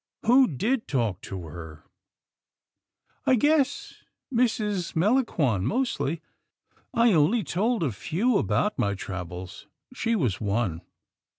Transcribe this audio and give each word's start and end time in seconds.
"Who 0.25 0.47
did 0.47 0.87
talk 0.87 1.21
to 1.21 1.43
her?"" 1.45 1.83
I 3.27 3.35
guess 3.35 4.01
Mrs. 4.33 4.95
Melangon 4.95 5.61
mostly. 5.63 6.21
I 6.91 7.13
only 7.13 7.43
told 7.43 7.83
a 7.83 7.91
few 7.91 8.39
about 8.39 8.79
my 8.79 8.95
travels. 8.95 9.67
She 9.93 10.15
was 10.15 10.41
one. 10.41 10.81